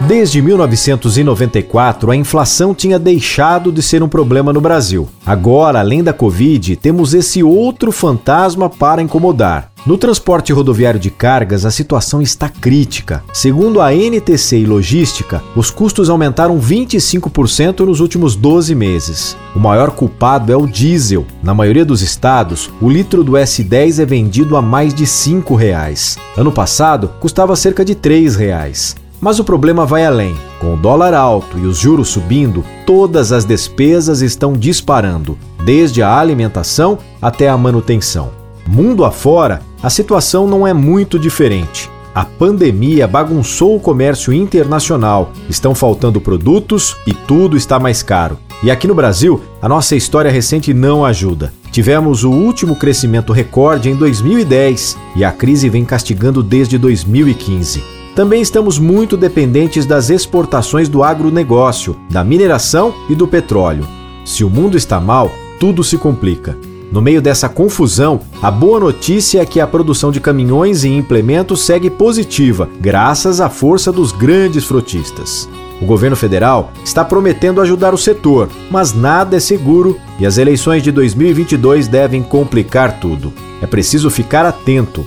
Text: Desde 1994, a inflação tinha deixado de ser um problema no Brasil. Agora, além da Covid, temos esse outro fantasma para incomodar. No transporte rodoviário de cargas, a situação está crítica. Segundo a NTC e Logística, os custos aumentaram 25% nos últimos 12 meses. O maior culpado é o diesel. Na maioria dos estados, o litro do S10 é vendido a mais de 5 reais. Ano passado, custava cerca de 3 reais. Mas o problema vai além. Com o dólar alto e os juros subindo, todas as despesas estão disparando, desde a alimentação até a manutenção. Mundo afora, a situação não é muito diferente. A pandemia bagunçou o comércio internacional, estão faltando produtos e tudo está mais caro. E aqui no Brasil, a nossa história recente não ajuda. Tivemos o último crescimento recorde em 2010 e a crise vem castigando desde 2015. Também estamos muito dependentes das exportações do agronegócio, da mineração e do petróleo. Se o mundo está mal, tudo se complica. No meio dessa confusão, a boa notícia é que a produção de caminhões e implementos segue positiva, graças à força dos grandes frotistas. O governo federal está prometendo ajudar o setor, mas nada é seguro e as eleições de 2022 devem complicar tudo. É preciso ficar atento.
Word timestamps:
Desde 0.00 0.40
1994, 0.40 2.12
a 2.12 2.16
inflação 2.16 2.72
tinha 2.72 3.00
deixado 3.00 3.72
de 3.72 3.82
ser 3.82 4.00
um 4.00 4.08
problema 4.08 4.52
no 4.52 4.60
Brasil. 4.60 5.08
Agora, 5.26 5.80
além 5.80 6.04
da 6.04 6.12
Covid, 6.12 6.76
temos 6.76 7.14
esse 7.14 7.42
outro 7.42 7.90
fantasma 7.90 8.70
para 8.70 9.02
incomodar. 9.02 9.72
No 9.84 9.98
transporte 9.98 10.52
rodoviário 10.52 11.00
de 11.00 11.10
cargas, 11.10 11.64
a 11.64 11.70
situação 11.72 12.22
está 12.22 12.48
crítica. 12.48 13.24
Segundo 13.32 13.80
a 13.80 13.92
NTC 13.92 14.58
e 14.58 14.66
Logística, 14.66 15.42
os 15.56 15.68
custos 15.68 16.08
aumentaram 16.08 16.60
25% 16.60 17.80
nos 17.80 17.98
últimos 17.98 18.36
12 18.36 18.76
meses. 18.76 19.36
O 19.56 19.58
maior 19.58 19.90
culpado 19.90 20.52
é 20.52 20.56
o 20.56 20.66
diesel. 20.66 21.26
Na 21.42 21.54
maioria 21.54 21.84
dos 21.84 22.02
estados, 22.02 22.70
o 22.80 22.88
litro 22.88 23.24
do 23.24 23.32
S10 23.32 24.00
é 24.00 24.06
vendido 24.06 24.56
a 24.56 24.62
mais 24.62 24.94
de 24.94 25.06
5 25.06 25.56
reais. 25.56 26.16
Ano 26.36 26.52
passado, 26.52 27.10
custava 27.18 27.56
cerca 27.56 27.84
de 27.84 27.96
3 27.96 28.36
reais. 28.36 28.94
Mas 29.20 29.38
o 29.38 29.44
problema 29.44 29.84
vai 29.84 30.04
além. 30.04 30.36
Com 30.60 30.74
o 30.74 30.76
dólar 30.76 31.14
alto 31.14 31.58
e 31.58 31.66
os 31.66 31.78
juros 31.78 32.08
subindo, 32.08 32.64
todas 32.86 33.32
as 33.32 33.44
despesas 33.44 34.22
estão 34.22 34.52
disparando, 34.52 35.38
desde 35.64 36.02
a 36.02 36.18
alimentação 36.18 36.98
até 37.20 37.48
a 37.48 37.56
manutenção. 37.56 38.30
Mundo 38.66 39.04
afora, 39.04 39.62
a 39.82 39.88
situação 39.88 40.46
não 40.46 40.66
é 40.66 40.74
muito 40.74 41.18
diferente. 41.18 41.90
A 42.14 42.24
pandemia 42.24 43.06
bagunçou 43.06 43.76
o 43.76 43.80
comércio 43.80 44.32
internacional, 44.32 45.30
estão 45.48 45.74
faltando 45.74 46.20
produtos 46.20 46.96
e 47.06 47.12
tudo 47.12 47.56
está 47.56 47.78
mais 47.78 48.02
caro. 48.02 48.38
E 48.62 48.70
aqui 48.70 48.88
no 48.88 48.94
Brasil, 48.94 49.40
a 49.62 49.68
nossa 49.68 49.94
história 49.94 50.30
recente 50.30 50.74
não 50.74 51.04
ajuda. 51.04 51.52
Tivemos 51.70 52.24
o 52.24 52.30
último 52.30 52.74
crescimento 52.74 53.32
recorde 53.32 53.88
em 53.88 53.94
2010 53.94 54.98
e 55.14 55.24
a 55.24 55.30
crise 55.30 55.68
vem 55.68 55.84
castigando 55.84 56.42
desde 56.42 56.76
2015. 56.76 57.97
Também 58.18 58.42
estamos 58.42 58.80
muito 58.80 59.16
dependentes 59.16 59.86
das 59.86 60.10
exportações 60.10 60.88
do 60.88 61.04
agronegócio, 61.04 61.94
da 62.10 62.24
mineração 62.24 62.92
e 63.08 63.14
do 63.14 63.28
petróleo. 63.28 63.86
Se 64.24 64.42
o 64.42 64.50
mundo 64.50 64.76
está 64.76 64.98
mal, 64.98 65.30
tudo 65.60 65.84
se 65.84 65.96
complica. 65.96 66.58
No 66.90 67.00
meio 67.00 67.22
dessa 67.22 67.48
confusão, 67.48 68.18
a 68.42 68.50
boa 68.50 68.80
notícia 68.80 69.40
é 69.40 69.46
que 69.46 69.60
a 69.60 69.68
produção 69.68 70.10
de 70.10 70.18
caminhões 70.18 70.82
e 70.82 70.88
implementos 70.88 71.64
segue 71.64 71.88
positiva, 71.88 72.68
graças 72.80 73.40
à 73.40 73.48
força 73.48 73.92
dos 73.92 74.10
grandes 74.10 74.64
frotistas. 74.64 75.48
O 75.80 75.86
governo 75.86 76.16
federal 76.16 76.72
está 76.84 77.04
prometendo 77.04 77.60
ajudar 77.60 77.94
o 77.94 77.98
setor, 77.98 78.48
mas 78.68 78.92
nada 78.92 79.36
é 79.36 79.40
seguro 79.40 79.96
e 80.18 80.26
as 80.26 80.38
eleições 80.38 80.82
de 80.82 80.90
2022 80.90 81.86
devem 81.86 82.24
complicar 82.24 82.98
tudo. 82.98 83.32
É 83.62 83.66
preciso 83.66 84.10
ficar 84.10 84.44
atento. 84.44 85.06